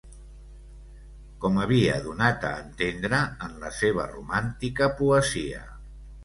...com 1.43 1.59
havia 1.65 1.97
donat 2.07 2.47
a 2.49 2.53
entendre, 2.63 3.19
en 3.49 3.53
la 3.67 3.71
seva 3.81 4.07
romàntica 4.15 4.91
poesia 5.03 5.63